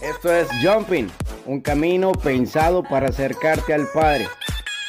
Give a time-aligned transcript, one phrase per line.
[0.00, 1.08] Esto es Jumping,
[1.46, 4.28] un camino pensado para acercarte al Padre.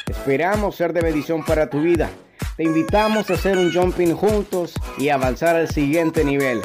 [0.06, 2.10] Esperamos ser de bendición para tu vida.
[2.56, 6.62] Te invitamos a hacer un jumping juntos y avanzar al siguiente nivel.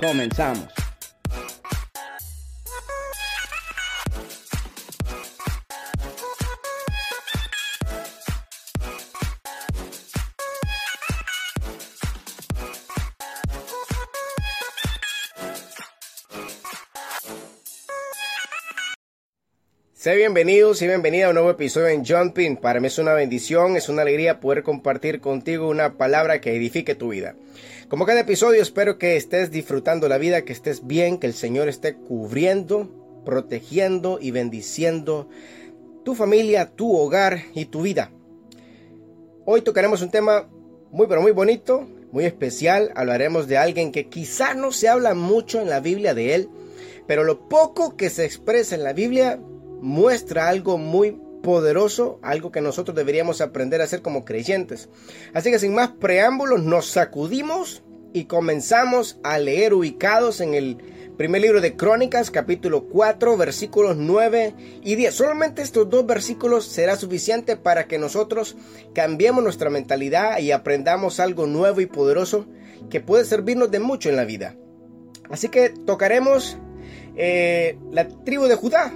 [0.00, 0.79] Comenzamos.
[20.00, 22.56] Sé bienvenidos y bienvenida a un nuevo episodio en Jumping.
[22.56, 26.94] Para mí es una bendición, es una alegría poder compartir contigo una palabra que edifique
[26.94, 27.34] tu vida.
[27.88, 31.68] Como cada episodio, espero que estés disfrutando la vida, que estés bien, que el Señor
[31.68, 32.88] esté cubriendo,
[33.26, 35.28] protegiendo y bendiciendo
[36.02, 38.10] tu familia, tu hogar y tu vida.
[39.44, 40.48] Hoy tocaremos un tema
[40.90, 42.90] muy pero muy bonito, muy especial.
[42.94, 46.48] Hablaremos de alguien que quizá no se habla mucho en la Biblia de él,
[47.06, 49.38] pero lo poco que se expresa en la Biblia
[49.80, 54.88] muestra algo muy poderoso, algo que nosotros deberíamos aprender a hacer como creyentes.
[55.32, 60.78] Así que sin más preámbulos, nos sacudimos y comenzamos a leer ubicados en el
[61.16, 65.14] primer libro de Crónicas, capítulo 4, versículos 9 y 10.
[65.14, 68.56] Solamente estos dos versículos será suficiente para que nosotros
[68.94, 72.46] cambiemos nuestra mentalidad y aprendamos algo nuevo y poderoso
[72.88, 74.56] que puede servirnos de mucho en la vida.
[75.30, 76.58] Así que tocaremos
[77.16, 78.92] eh, la tribu de Judá,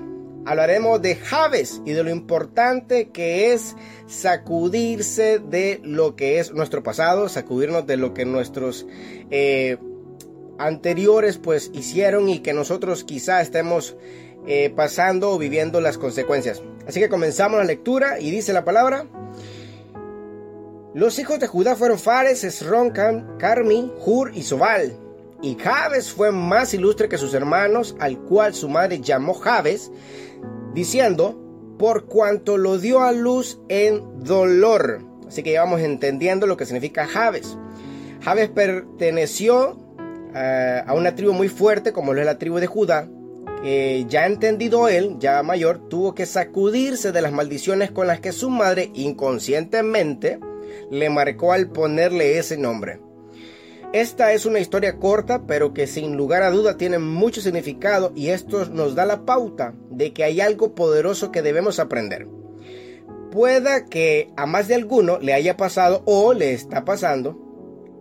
[0.47, 6.83] hablaremos de Javes y de lo importante que es sacudirse de lo que es nuestro
[6.83, 8.87] pasado, sacudirnos de lo que nuestros
[9.31, 9.79] eh,
[10.59, 13.97] anteriores pues hicieron y que nosotros quizá estemos
[14.47, 16.63] eh, pasando o viviendo las consecuencias.
[16.87, 19.07] Así que comenzamos la lectura y dice la palabra.
[20.95, 25.04] Los hijos de Judá fueron Fares, Esron, Carmi, Hur y Sobal.
[25.45, 29.93] Y Javes fue más ilustre que sus hermanos, al cual su madre llamó Javes,
[30.73, 31.39] diciendo,
[31.79, 35.03] por cuanto lo dio a luz en dolor.
[35.29, 37.59] Así que ya vamos entendiendo lo que significa Javes.
[38.23, 39.77] Javes perteneció
[40.35, 43.07] eh, a una tribu muy fuerte como es la tribu de Judá,
[43.63, 48.33] que ya entendido él, ya mayor, tuvo que sacudirse de las maldiciones con las que
[48.33, 50.41] su madre inconscientemente
[50.91, 52.99] le marcó al ponerle ese nombre.
[53.95, 58.31] Esta es una historia corta, pero que sin lugar a duda tiene mucho significado y
[58.31, 62.27] esto nos da la pauta de que hay algo poderoso que debemos aprender.
[63.31, 67.39] Pueda que a más de alguno le haya pasado o le está pasando.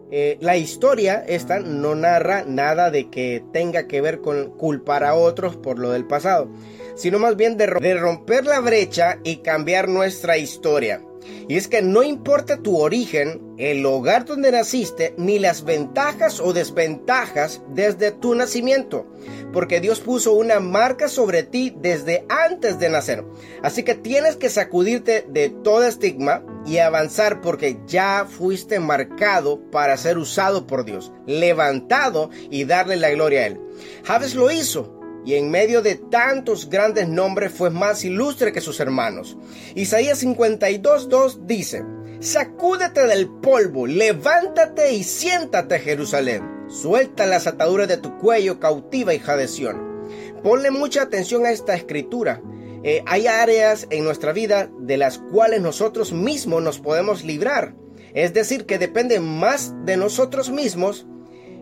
[0.10, 5.14] Eh, la historia esta no narra nada de que tenga que ver con culpar a
[5.14, 6.50] otros por lo del pasado,
[6.96, 11.04] sino más bien de romper la brecha y cambiar nuestra historia.
[11.48, 16.54] Y es que no importa tu origen, el hogar donde naciste, ni las ventajas o
[16.54, 19.06] desventajas desde tu nacimiento,
[19.52, 23.24] porque Dios puso una marca sobre ti desde antes de nacer.
[23.62, 29.98] Así que tienes que sacudirte de todo estigma y avanzar porque ya fuiste marcado para
[29.98, 33.60] ser usado por Dios, levantado y darle la gloria a Él.
[34.04, 38.80] Javes lo hizo y en medio de tantos grandes nombres fue más ilustre que sus
[38.80, 39.38] hermanos.
[39.76, 41.84] Isaías 52.2 dice,
[42.20, 46.44] Sacúdete del polvo, levántate y siéntate Jerusalén.
[46.68, 50.06] Suelta las ataduras de tu cuello, cautiva hija de Sión.
[50.42, 52.42] Ponle mucha atención a esta escritura.
[52.84, 57.76] Eh, hay áreas en nuestra vida de las cuales nosotros mismos nos podemos librar.
[58.14, 61.08] Es decir, que depende más de nosotros mismos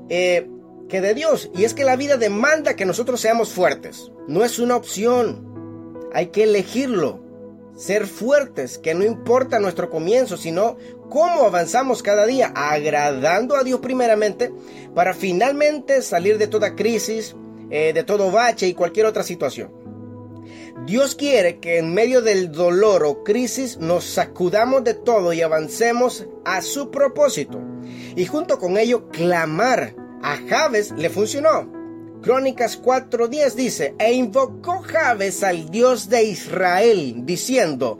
[0.10, 0.48] eh,
[0.92, 1.50] que de Dios.
[1.56, 4.12] Y es que la vida demanda que nosotros seamos fuertes.
[4.28, 6.10] No es una opción.
[6.14, 7.24] Hay que elegirlo.
[7.76, 10.78] Ser fuertes, que no importa nuestro comienzo, sino
[11.10, 14.52] cómo avanzamos cada día, agradando a Dios primeramente,
[14.94, 17.34] para finalmente salir de toda crisis,
[17.72, 19.72] eh, de todo bache y cualquier otra situación.
[20.86, 26.28] Dios quiere que en medio del dolor o crisis nos sacudamos de todo y avancemos
[26.44, 27.60] a su propósito.
[28.16, 31.72] Y junto con ello clamar a Javes le funcionó.
[32.22, 38.00] Crónicas 4:10 dice, e invocó Javes al Dios de Israel, diciendo,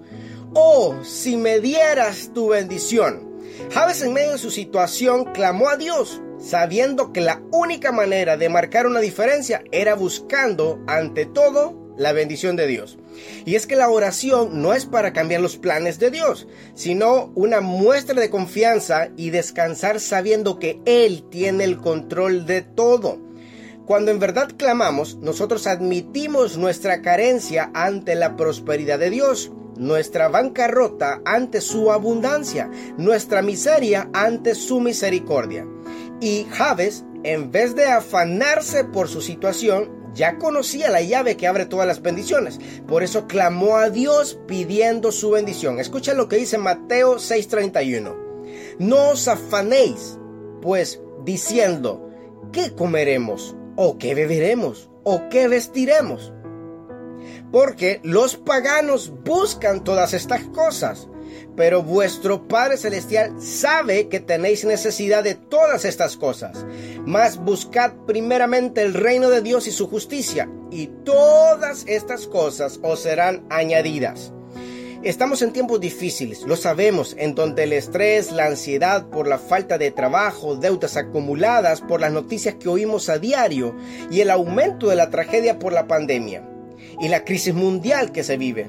[0.54, 3.30] oh, si me dieras tu bendición.
[3.72, 8.50] Javes en medio de su situación clamó a Dios, sabiendo que la única manera de
[8.50, 12.98] marcar una diferencia era buscando, ante todo, la bendición de Dios.
[13.46, 17.62] Y es que la oración no es para cambiar los planes de Dios, sino una
[17.62, 23.20] muestra de confianza y descansar sabiendo que Él tiene el control de todo.
[23.86, 31.22] Cuando en verdad clamamos, nosotros admitimos nuestra carencia ante la prosperidad de Dios, nuestra bancarrota
[31.26, 35.66] ante su abundancia, nuestra miseria ante su misericordia.
[36.22, 41.66] Y Javes, en vez de afanarse por su situación, ya conocía la llave que abre
[41.66, 42.60] todas las bendiciones.
[42.88, 45.80] Por eso clamó a Dios pidiendo su bendición.
[45.80, 48.16] Escucha lo que dice Mateo 6:31.
[48.80, 50.18] No os afanéis,
[50.62, 52.10] pues diciendo,
[52.52, 53.56] ¿qué comeremos?
[53.76, 54.90] ¿O qué beberemos?
[55.04, 56.34] ¿O qué vestiremos?
[57.52, 61.08] Porque los paganos buscan todas estas cosas
[61.56, 66.66] pero vuestro Padre Celestial sabe que tenéis necesidad de todas estas cosas.
[67.06, 73.02] Mas buscad primeramente el reino de Dios y su justicia, y todas estas cosas os
[73.02, 74.32] serán añadidas.
[75.04, 79.80] Estamos en tiempos difíciles, lo sabemos, en donde el estrés, la ansiedad por la falta
[79.80, 83.76] de trabajo, deudas acumuladas por las noticias que oímos a diario
[84.12, 86.48] y el aumento de la tragedia por la pandemia
[87.00, 88.68] y la crisis mundial que se vive,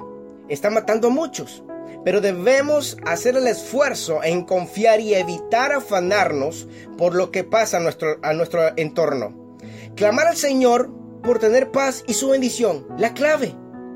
[0.49, 1.63] está matando a muchos
[2.05, 6.69] pero debemos hacer el esfuerzo en confiar y evitar afanarnos
[6.99, 9.57] por lo que pasa a nuestro, a nuestro entorno.
[9.95, 10.91] Clamar al Señor
[11.23, 13.55] por tener paz y su bendición, la clave,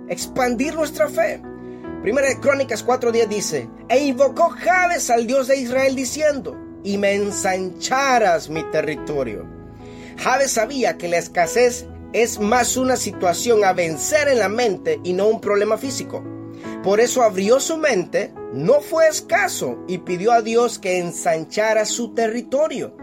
[0.08, 1.42] expandir nuestra fe.
[2.02, 7.14] Primera de Crónicas 4.10 dice, e invocó Jabes al Dios de Israel diciendo, y me
[7.14, 9.44] ensancharas mi territorio.
[10.18, 15.12] Jabes sabía que la escasez es más una situación a vencer en la mente y
[15.12, 16.22] no un problema físico.
[16.86, 22.14] Por eso abrió su mente, no fue escaso y pidió a Dios que ensanchara su
[22.14, 22.96] territorio.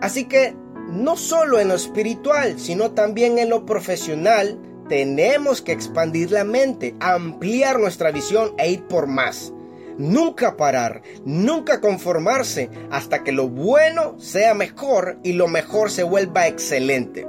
[0.00, 0.56] Así que
[0.88, 4.58] no solo en lo espiritual, sino también en lo profesional,
[4.88, 9.52] tenemos que expandir la mente, ampliar nuestra visión e ir por más.
[9.98, 16.46] Nunca parar, nunca conformarse hasta que lo bueno sea mejor y lo mejor se vuelva
[16.46, 17.28] excelente.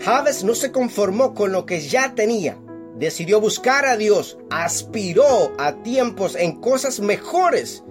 [0.00, 2.58] Javes no se conformó con lo que ya tenía,
[2.96, 7.82] decidió buscar a Dios, aspiró a tiempos en cosas mejores.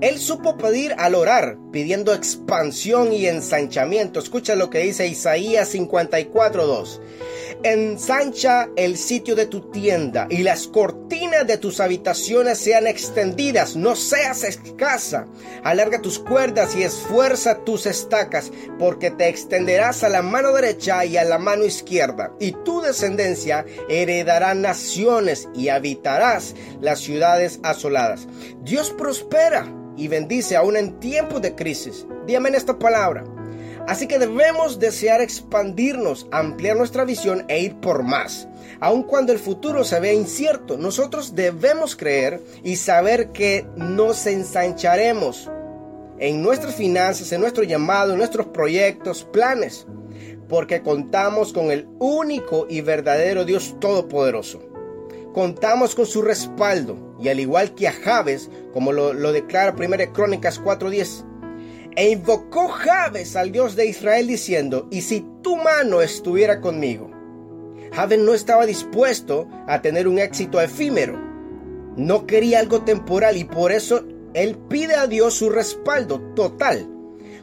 [0.00, 4.18] Él supo pedir al orar, pidiendo expansión y ensanchamiento.
[4.18, 7.00] Escucha lo que dice Isaías 54.2
[7.62, 13.96] ensancha el sitio de tu tienda y las cortinas de tus habitaciones sean extendidas, no
[13.96, 15.26] seas escasa.
[15.62, 21.16] Alarga tus cuerdas y esfuerza tus estacas, porque te extenderás a la mano derecha y
[21.16, 28.26] a la mano izquierda, y tu descendencia heredará naciones y habitarás las ciudades asoladas.
[28.62, 32.06] Dios prospera y bendice aún en tiempos de crisis.
[32.26, 33.24] Dígame en esta palabra.
[33.86, 38.48] Así que debemos desear expandirnos, ampliar nuestra visión e ir por más.
[38.80, 45.50] Aun cuando el futuro se vea incierto, nosotros debemos creer y saber que nos ensancharemos
[46.18, 49.86] en nuestras finanzas, en nuestro llamado, en nuestros proyectos, planes,
[50.48, 54.60] porque contamos con el único y verdadero Dios Todopoderoso.
[55.32, 60.60] Contamos con su respaldo y al igual que a Javes, como lo, declara 1 Crónicas
[60.60, 61.24] 4.10,
[61.96, 67.10] e invocó Jabes al Dios de Israel diciendo, y si tu mano estuviera conmigo.
[67.92, 71.18] Jabes no estaba dispuesto a tener un éxito efímero.
[71.96, 76.88] No quería algo temporal y por eso él pide a Dios su respaldo total.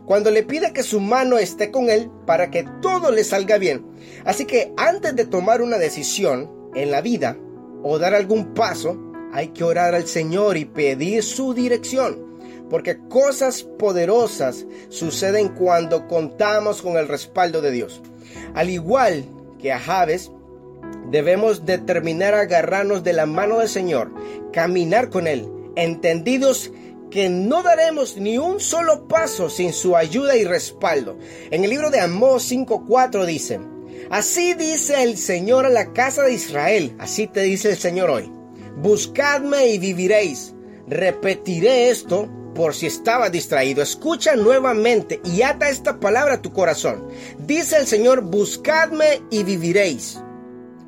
[0.05, 3.85] Cuando le pide que su mano esté con él para que todo le salga bien.
[4.23, 7.37] Así que antes de tomar una decisión en la vida
[7.83, 8.97] o dar algún paso,
[9.33, 12.26] hay que orar al Señor y pedir su dirección
[12.69, 18.01] porque cosas poderosas suceden cuando contamos con el respaldo de Dios.
[18.53, 19.25] Al igual
[19.59, 20.31] que a Javes,
[21.09, 24.11] debemos determinar agarrarnos de la mano del Señor,
[24.51, 26.71] caminar con Él, entendidos
[27.09, 31.17] que no daremos ni un solo paso sin su ayuda y respaldo.
[31.51, 33.59] En el libro de Amós 5.4 dice,
[34.09, 38.31] Así dice el Señor a la casa de Israel, así te dice el Señor hoy,
[38.77, 40.53] buscadme y viviréis.
[40.87, 47.07] Repetiré esto por si estaba distraído, escucha nuevamente y ata esta palabra a tu corazón.
[47.37, 50.19] Dice el Señor, buscadme y viviréis.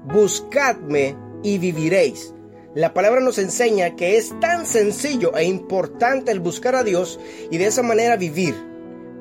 [0.06, 2.34] Buscadme y viviréis.
[2.74, 7.20] La palabra nos enseña que es tan sencillo e importante el buscar a Dios
[7.52, 8.56] y de esa manera vivir.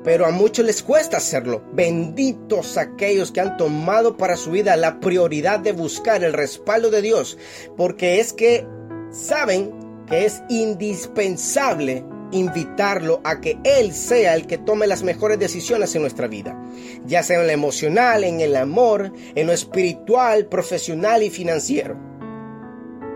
[0.03, 1.63] Pero a muchos les cuesta hacerlo.
[1.73, 7.03] Benditos aquellos que han tomado para su vida la prioridad de buscar el respaldo de
[7.03, 7.37] Dios,
[7.77, 8.65] porque es que
[9.11, 9.71] saben
[10.07, 16.01] que es indispensable invitarlo a que Él sea el que tome las mejores decisiones en
[16.01, 16.61] nuestra vida,
[17.05, 21.97] ya sea en lo emocional, en el amor, en lo espiritual, profesional y financiero.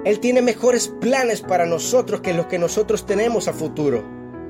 [0.05, 4.03] Él tiene mejores planes para nosotros que los que nosotros tenemos a futuro.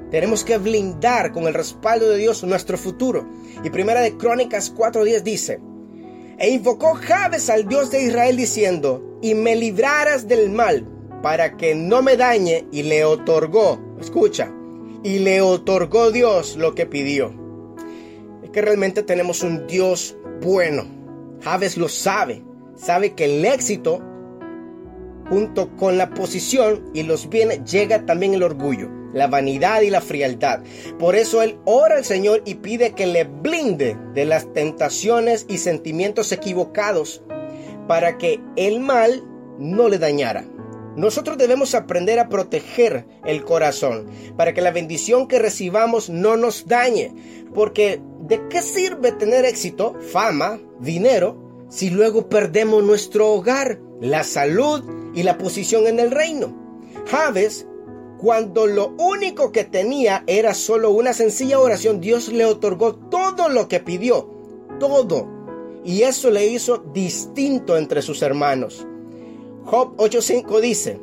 [0.09, 3.27] Tenemos que blindar con el respaldo de Dios nuestro futuro.
[3.63, 5.59] Y primera de Crónicas 4:10 dice,
[6.37, 10.87] e invocó Jabes al Dios de Israel diciendo, y me libraras del mal
[11.21, 14.51] para que no me dañe y le otorgó, escucha,
[15.03, 17.33] y le otorgó Dios lo que pidió.
[18.43, 20.85] Es que realmente tenemos un Dios bueno.
[21.41, 22.43] Javes lo sabe.
[22.75, 24.01] Sabe que el éxito
[25.29, 30.01] junto con la posición y los bienes llega también el orgullo, la vanidad y la
[30.01, 30.63] frialdad.
[30.99, 35.57] Por eso él ora al Señor y pide que le blinde de las tentaciones y
[35.57, 37.21] sentimientos equivocados
[37.87, 39.23] para que el mal
[39.59, 40.45] no le dañara.
[40.95, 44.07] Nosotros debemos aprender a proteger el corazón
[44.37, 47.13] para que la bendición que recibamos no nos dañe.
[47.53, 54.83] Porque ¿de qué sirve tener éxito, fama, dinero, si luego perdemos nuestro hogar, la salud
[55.15, 56.55] y la posición en el reino?
[57.07, 57.67] Javes,
[58.19, 63.67] cuando lo único que tenía era solo una sencilla oración, Dios le otorgó todo lo
[63.67, 64.29] que pidió,
[64.79, 65.27] todo.
[65.83, 68.87] Y eso le hizo distinto entre sus hermanos.
[69.65, 70.99] Job 8:5 dice,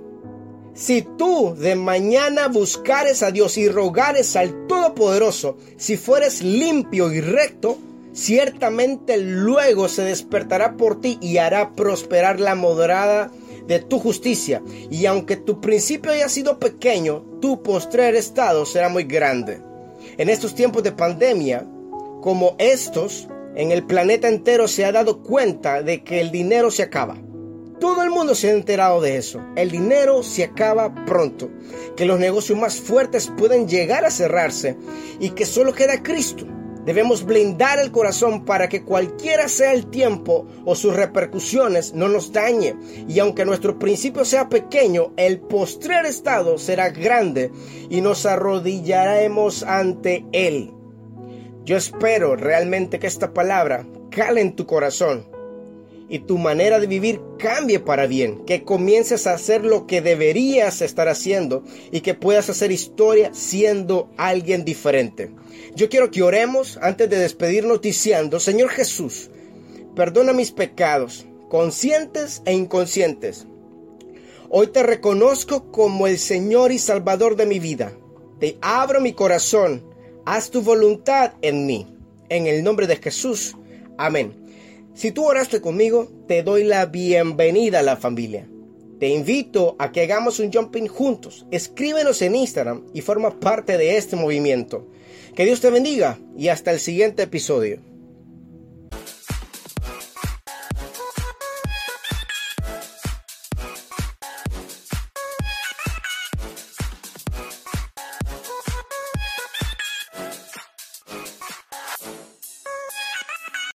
[0.74, 7.20] si tú de mañana buscares a Dios y rogares al Todopoderoso, si fueres limpio y
[7.20, 7.76] recto,
[8.12, 13.30] ciertamente luego se despertará por ti y hará prosperar la moderada
[13.66, 14.62] de tu justicia.
[14.90, 19.60] Y aunque tu principio haya sido pequeño, tu postrer estado será muy grande.
[20.18, 21.66] En estos tiempos de pandemia,
[22.20, 26.84] como estos, en el planeta entero se ha dado cuenta de que el dinero se
[26.84, 27.18] acaba.
[27.80, 29.40] Todo el mundo se ha enterado de eso.
[29.56, 31.50] El dinero se acaba pronto,
[31.96, 34.76] que los negocios más fuertes pueden llegar a cerrarse
[35.18, 36.46] y que solo queda Cristo.
[36.84, 42.32] Debemos blindar el corazón para que cualquiera sea el tiempo o sus repercusiones no nos
[42.32, 42.76] dañe.
[43.08, 47.50] Y aunque nuestro principio sea pequeño, el postrer estado será grande
[47.88, 50.74] y nos arrodillaremos ante Él.
[51.64, 55.29] Yo espero realmente que esta palabra cale en tu corazón
[56.10, 60.82] y tu manera de vivir cambie para bien, que comiences a hacer lo que deberías
[60.82, 61.62] estar haciendo
[61.92, 65.30] y que puedas hacer historia siendo alguien diferente.
[65.76, 69.30] Yo quiero que oremos antes de despedirnos diciendo, Señor Jesús,
[69.94, 73.46] perdona mis pecados, conscientes e inconscientes.
[74.48, 77.92] Hoy te reconozco como el Señor y Salvador de mi vida.
[78.40, 79.84] Te abro mi corazón,
[80.26, 81.86] haz tu voluntad en mí.
[82.28, 83.56] En el nombre de Jesús.
[83.96, 84.39] Amén.
[84.94, 88.48] Si tú oraste conmigo, te doy la bienvenida a la familia.
[88.98, 91.46] Te invito a que hagamos un jumping juntos.
[91.50, 94.86] Escríbenos en Instagram y forma parte de este movimiento.
[95.34, 97.80] Que Dios te bendiga y hasta el siguiente episodio.